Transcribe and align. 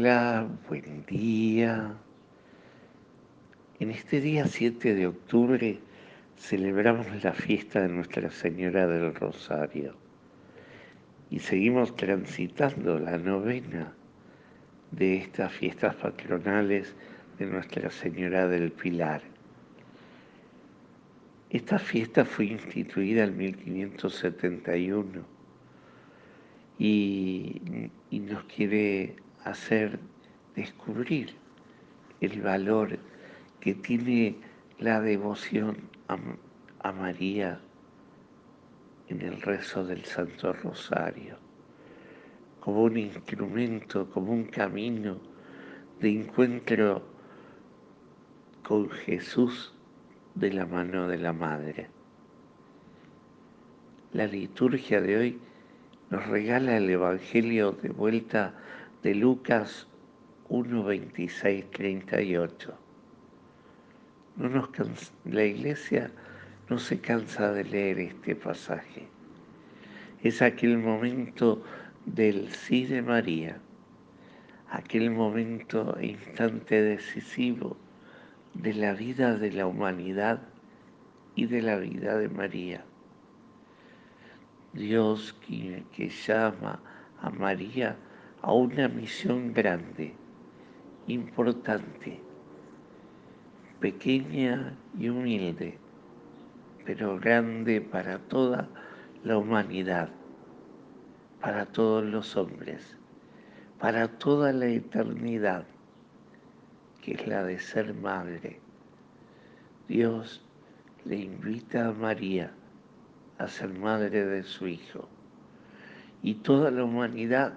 Hola, 0.00 0.46
buen 0.68 1.04
día. 1.06 1.92
En 3.80 3.90
este 3.90 4.20
día 4.20 4.46
7 4.46 4.94
de 4.94 5.08
octubre 5.08 5.80
celebramos 6.36 7.24
la 7.24 7.32
fiesta 7.32 7.80
de 7.80 7.88
Nuestra 7.88 8.30
Señora 8.30 8.86
del 8.86 9.12
Rosario 9.12 9.96
y 11.30 11.40
seguimos 11.40 11.96
transitando 11.96 13.00
la 13.00 13.18
novena 13.18 13.92
de 14.92 15.16
estas 15.16 15.50
fiestas 15.50 15.96
patronales 15.96 16.94
de 17.40 17.46
Nuestra 17.46 17.90
Señora 17.90 18.46
del 18.46 18.70
Pilar. 18.70 19.22
Esta 21.50 21.80
fiesta 21.80 22.24
fue 22.24 22.44
instituida 22.44 23.24
en 23.24 23.36
1571 23.36 25.24
y, 26.78 27.90
y 28.12 28.20
nos 28.20 28.44
quiere 28.44 29.16
hacer 29.50 29.98
descubrir 30.54 31.34
el 32.20 32.42
valor 32.42 32.98
que 33.60 33.74
tiene 33.74 34.36
la 34.78 35.00
devoción 35.00 35.76
a, 36.08 36.92
María 36.92 37.60
en 39.08 39.20
el 39.20 39.40
rezo 39.42 39.84
del 39.84 40.04
Santo 40.04 40.52
Rosario, 40.52 41.36
como 42.60 42.84
un 42.84 42.96
instrumento, 42.96 44.08
como 44.10 44.32
un 44.32 44.44
camino 44.44 45.18
de 46.00 46.20
encuentro 46.20 47.02
con 48.62 48.88
Jesús 48.90 49.74
de 50.34 50.52
la 50.52 50.66
mano 50.66 51.08
de 51.08 51.18
la 51.18 51.32
Madre. 51.32 51.88
La 54.12 54.26
liturgia 54.26 55.00
de 55.00 55.16
hoy 55.16 55.38
nos 56.10 56.26
regala 56.26 56.76
el 56.78 56.88
Evangelio 56.88 57.72
de 57.72 57.90
vuelta 57.90 58.54
de 59.02 59.14
Lucas 59.14 59.86
1, 60.48 60.82
26, 60.82 61.70
38. 61.70 62.74
No 64.36 64.48
nos 64.48 65.12
la 65.24 65.44
iglesia 65.44 66.10
no 66.68 66.78
se 66.78 67.00
cansa 67.00 67.52
de 67.52 67.64
leer 67.64 68.00
este 68.00 68.34
pasaje. 68.34 69.06
Es 70.22 70.42
aquel 70.42 70.78
momento 70.78 71.62
del 72.06 72.50
sí 72.50 72.86
de 72.86 73.02
María, 73.02 73.58
aquel 74.68 75.12
momento 75.12 75.96
instante 76.00 76.82
decisivo 76.82 77.76
de 78.54 78.74
la 78.74 78.94
vida 78.94 79.36
de 79.36 79.52
la 79.52 79.66
humanidad 79.66 80.40
y 81.36 81.46
de 81.46 81.62
la 81.62 81.76
vida 81.76 82.18
de 82.18 82.28
María. 82.28 82.84
Dios 84.72 85.36
que 85.40 86.08
llama 86.08 86.80
a 87.20 87.30
María 87.30 87.96
a 88.42 88.52
una 88.52 88.88
misión 88.88 89.52
grande, 89.52 90.14
importante, 91.06 92.20
pequeña 93.80 94.76
y 94.98 95.08
humilde, 95.08 95.78
pero 96.84 97.18
grande 97.18 97.80
para 97.80 98.18
toda 98.18 98.68
la 99.24 99.38
humanidad, 99.38 100.10
para 101.40 101.66
todos 101.66 102.04
los 102.04 102.36
hombres, 102.36 102.96
para 103.78 104.08
toda 104.18 104.52
la 104.52 104.66
eternidad, 104.66 105.66
que 107.02 107.14
es 107.14 107.26
la 107.26 107.42
de 107.44 107.58
ser 107.58 107.94
madre. 107.94 108.60
Dios 109.88 110.44
le 111.04 111.16
invita 111.16 111.88
a 111.88 111.92
María 111.92 112.52
a 113.38 113.48
ser 113.48 113.72
madre 113.78 114.24
de 114.24 114.42
su 114.42 114.66
Hijo. 114.66 115.08
Y 116.22 116.34
toda 116.34 116.70
la 116.70 116.84
humanidad 116.84 117.54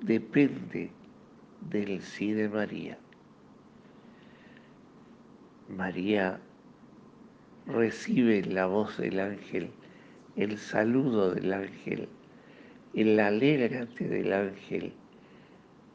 depende 0.00 0.90
del 1.70 2.00
sí 2.02 2.32
de 2.32 2.48
María. 2.48 2.98
María 5.68 6.40
recibe 7.66 8.44
la 8.44 8.66
voz 8.66 8.96
del 8.98 9.18
ángel, 9.20 9.70
el 10.36 10.56
saludo 10.56 11.34
del 11.34 11.52
ángel, 11.52 12.08
el 12.94 13.18
alégrate 13.18 14.08
del 14.08 14.32
ángel 14.32 14.92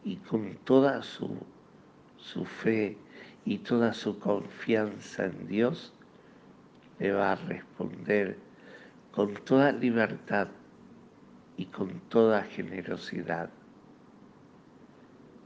y 0.03 0.17
con 0.17 0.55
toda 0.65 1.01
su, 1.01 1.37
su 2.17 2.45
fe 2.45 2.97
y 3.45 3.59
toda 3.59 3.93
su 3.93 4.19
confianza 4.19 5.25
en 5.25 5.47
Dios, 5.47 5.93
le 6.99 7.13
va 7.13 7.31
a 7.31 7.35
responder 7.35 8.37
con 9.11 9.33
toda 9.33 9.71
libertad 9.71 10.49
y 11.57 11.65
con 11.65 11.99
toda 12.09 12.43
generosidad. 12.43 13.49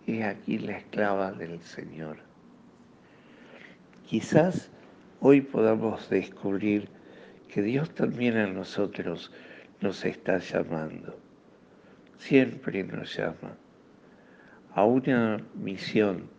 He 0.07 0.23
aquí 0.23 0.57
la 0.57 0.77
esclava 0.77 1.33
del 1.33 1.61
Señor. 1.61 2.19
Quizás 4.05 4.69
hoy 5.19 5.41
podamos 5.41 6.09
descubrir 6.09 6.87
que 7.49 7.61
Dios 7.61 7.93
también 7.93 8.37
a 8.37 8.47
nosotros 8.47 9.33
nos 9.81 10.05
está 10.05 10.37
llamando. 10.37 11.19
Siempre 12.19 12.85
nos 12.85 13.17
llama 13.17 13.57
a 14.73 14.85
una 14.85 15.43
misión, 15.55 16.29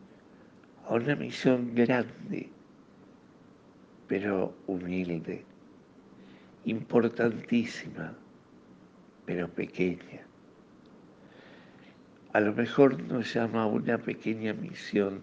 a 0.86 0.94
una 0.94 1.14
misión 1.14 1.74
grande, 1.74 2.48
pero 4.06 4.54
humilde, 4.66 5.44
importantísima, 6.64 8.14
pero 9.26 9.46
pequeña 9.46 10.27
a 12.34 12.40
lo 12.40 12.52
mejor 12.52 13.02
nos 13.04 13.32
llama 13.32 13.66
una 13.66 13.96
pequeña 13.96 14.52
misión 14.52 15.22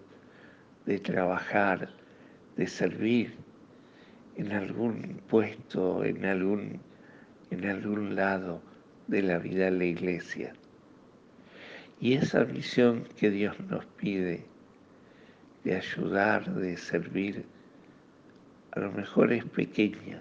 de 0.86 0.98
trabajar, 0.98 1.90
de 2.56 2.66
servir 2.66 3.34
en 4.36 4.50
algún 4.50 5.20
puesto, 5.28 6.04
en 6.04 6.24
algún, 6.24 6.80
en 7.50 7.64
algún 7.64 8.16
lado 8.16 8.60
de 9.06 9.22
la 9.22 9.38
vida 9.38 9.66
de 9.66 9.70
la 9.70 9.84
iglesia. 9.84 10.52
Y 12.00 12.14
esa 12.14 12.44
misión 12.44 13.04
que 13.16 13.30
Dios 13.30 13.58
nos 13.60 13.86
pide 13.86 14.44
de 15.62 15.76
ayudar, 15.76 16.52
de 16.54 16.76
servir, 16.76 17.44
a 18.72 18.80
lo 18.80 18.90
mejor 18.90 19.32
es 19.32 19.44
pequeña, 19.44 20.20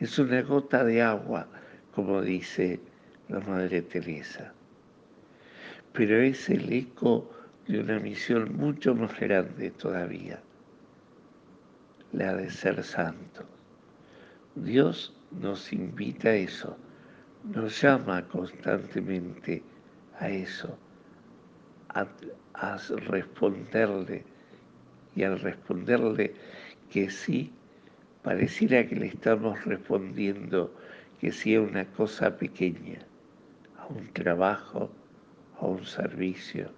es 0.00 0.18
una 0.18 0.40
gota 0.40 0.84
de 0.84 1.02
agua, 1.02 1.48
como 1.94 2.22
dice 2.22 2.80
la 3.28 3.40
Madre 3.40 3.82
Teresa 3.82 4.54
pero 5.92 6.20
es 6.20 6.48
el 6.48 6.72
eco 6.72 7.30
de 7.68 7.80
una 7.80 7.98
misión 7.98 8.56
mucho 8.56 8.94
más 8.94 9.18
grande 9.18 9.70
todavía, 9.70 10.40
la 12.12 12.34
de 12.34 12.50
ser 12.50 12.82
santo. 12.82 13.44
Dios 14.54 15.14
nos 15.30 15.72
invita 15.72 16.30
a 16.30 16.34
eso, 16.34 16.76
nos 17.44 17.80
llama 17.80 18.26
constantemente 18.28 19.62
a 20.18 20.28
eso, 20.28 20.78
a, 21.88 22.06
responderle, 23.08 24.24
y 25.14 25.24
al 25.24 25.40
responderle 25.40 26.34
que 26.90 27.10
sí, 27.10 27.52
pareciera 28.22 28.86
que 28.86 28.96
le 28.96 29.06
estamos 29.06 29.62
respondiendo 29.64 30.74
que 31.20 31.32
sí 31.32 31.54
a 31.54 31.60
una 31.60 31.84
cosa 31.86 32.36
pequeña, 32.36 33.00
a 33.78 33.86
un 33.86 34.12
trabajo, 34.12 34.90
a 35.62 35.66
un 35.66 35.86
servicio 35.86 36.70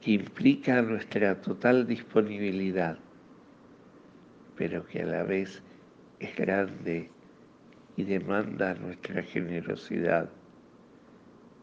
que 0.00 0.12
implica 0.12 0.80
nuestra 0.82 1.40
total 1.40 1.86
disponibilidad, 1.86 2.96
pero 4.56 4.86
que 4.86 5.02
a 5.02 5.06
la 5.06 5.24
vez 5.24 5.62
es 6.20 6.36
grande 6.36 7.10
y 7.96 8.04
demanda 8.04 8.74
nuestra 8.74 9.22
generosidad. 9.22 10.30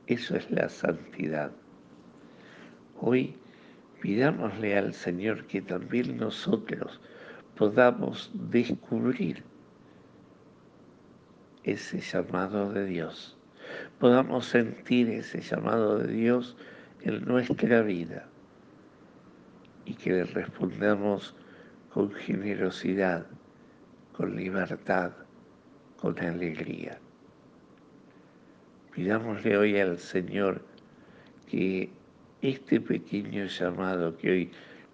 Eso 0.08 0.36
es 0.36 0.52
la 0.52 0.68
santidad. 0.68 1.52
Hoy 3.00 3.36
pidámosle 4.02 4.78
al 4.78 4.94
Señor 4.94 5.46
que 5.48 5.62
también 5.62 6.18
nosotros 6.18 7.00
podamos 7.56 8.30
descubrir 8.34 9.44
ese 11.64 12.02
llamado 12.02 12.74
de 12.74 12.86
Dios 12.88 13.38
podamos 14.00 14.46
sentir 14.46 15.10
ese 15.10 15.42
llamado 15.42 16.00
de 16.00 16.14
Dios 16.14 16.56
en 17.02 17.26
nuestra 17.26 17.82
vida 17.82 18.28
y 19.86 19.94
que 19.96 20.12
le 20.12 20.24
respondamos 20.26 21.36
con 21.94 22.12
generosidad, 22.12 23.26
con 24.14 24.36
libertad, 24.36 25.12
con 25.98 26.18
alegría. 26.20 27.00
Pidámosle 28.94 29.58
hoy 29.58 29.80
al 29.80 29.98
Señor 29.98 30.64
que 31.48 31.90
este 32.42 32.80
pequeño 32.82 33.46
llamado 33.46 34.18
que 34.18 34.32
hoy 34.32 34.52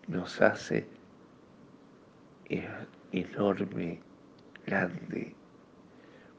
nos 0.08 0.42
hace 0.42 0.88
es 2.50 2.66
enorme, 3.12 4.00
grande, 4.66 5.36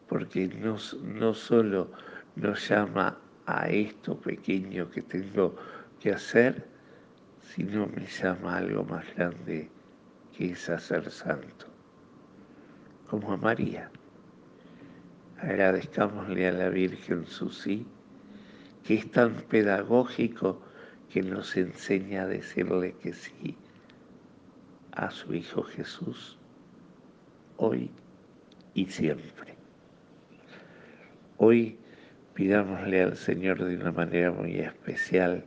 porque 0.08 0.48
no, 0.48 0.76
no 1.02 1.34
solo 1.34 1.90
nos 2.40 2.68
llama 2.68 3.18
a 3.46 3.68
esto 3.68 4.16
pequeño 4.16 4.90
que 4.90 5.02
tengo 5.02 5.56
que 6.00 6.12
hacer, 6.12 6.64
si 7.42 7.64
no 7.64 7.86
me 7.88 8.06
llama 8.06 8.58
algo 8.58 8.84
más 8.84 9.04
grande 9.16 9.68
que 10.36 10.52
es 10.52 10.68
a 10.68 10.78
ser 10.78 11.10
santo, 11.10 11.66
como 13.08 13.32
a 13.32 13.36
María. 13.36 13.90
Agradezcámosle 15.38 16.48
a 16.48 16.52
la 16.52 16.68
Virgen 16.68 17.26
su 17.26 17.50
sí, 17.50 17.86
que 18.84 18.94
es 18.94 19.10
tan 19.10 19.34
pedagógico 19.34 20.62
que 21.10 21.22
nos 21.22 21.56
enseña 21.56 22.22
a 22.22 22.26
decirle 22.26 22.94
que 23.02 23.12
sí 23.14 23.56
a 24.92 25.10
su 25.10 25.34
Hijo 25.34 25.62
Jesús, 25.62 26.38
hoy 27.56 27.90
y 28.74 28.86
siempre. 28.86 29.56
Hoy 31.38 31.78
pidámosle 32.38 33.02
al 33.02 33.16
Señor 33.16 33.64
de 33.64 33.74
una 33.74 33.90
manera 33.90 34.30
muy 34.30 34.60
especial, 34.60 35.42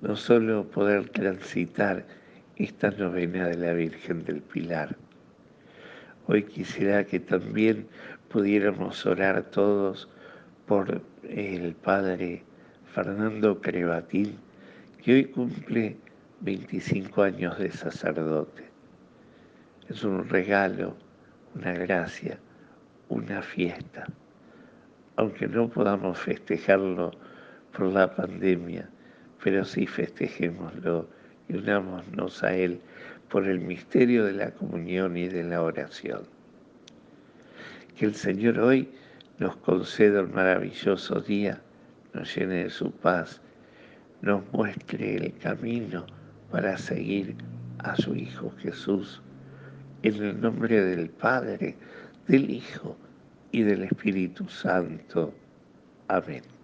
no 0.00 0.14
solo 0.14 0.62
poder 0.70 1.08
transitar 1.08 2.04
esta 2.54 2.92
novena 2.92 3.48
de 3.48 3.56
la 3.56 3.72
Virgen 3.72 4.24
del 4.24 4.40
Pilar, 4.40 4.96
hoy 6.28 6.44
quisiera 6.44 7.02
que 7.02 7.18
también 7.18 7.88
pudiéramos 8.28 9.04
orar 9.04 9.42
todos 9.50 10.08
por 10.66 11.02
el 11.28 11.74
Padre 11.74 12.44
Fernando 12.94 13.60
Crevatín, 13.60 14.38
que 15.02 15.14
hoy 15.14 15.24
cumple 15.24 15.96
25 16.42 17.20
años 17.20 17.58
de 17.58 17.72
sacerdote. 17.72 18.62
Es 19.88 20.04
un 20.04 20.28
regalo, 20.28 20.96
una 21.56 21.72
gracia, 21.72 22.38
una 23.08 23.42
fiesta. 23.42 24.06
Aunque 25.20 25.46
no 25.46 25.68
podamos 25.68 26.18
festejarlo 26.18 27.10
por 27.76 27.92
la 27.92 28.14
pandemia, 28.14 28.88
pero 29.44 29.66
sí 29.66 29.86
festejémoslo 29.86 31.10
y 31.46 31.56
unámonos 31.58 32.42
a 32.42 32.56
Él 32.56 32.80
por 33.28 33.46
el 33.46 33.60
misterio 33.60 34.24
de 34.24 34.32
la 34.32 34.50
comunión 34.52 35.18
y 35.18 35.28
de 35.28 35.44
la 35.44 35.62
oración. 35.62 36.22
Que 37.98 38.06
el 38.06 38.14
Señor 38.14 38.60
hoy 38.60 38.88
nos 39.38 39.56
conceda 39.56 40.22
un 40.22 40.32
maravilloso 40.32 41.20
día, 41.20 41.60
nos 42.14 42.34
llene 42.34 42.64
de 42.64 42.70
su 42.70 42.90
paz, 42.90 43.42
nos 44.22 44.50
muestre 44.54 45.16
el 45.16 45.34
camino 45.36 46.06
para 46.50 46.78
seguir 46.78 47.36
a 47.80 47.94
su 47.94 48.16
Hijo 48.16 48.54
Jesús. 48.56 49.20
En 50.02 50.14
el 50.14 50.40
nombre 50.40 50.82
del 50.82 51.10
Padre, 51.10 51.76
del 52.26 52.48
Hijo 52.48 52.96
y 53.52 53.62
del 53.62 53.84
Espíritu 53.84 54.48
Santo. 54.48 55.32
Amén. 56.08 56.59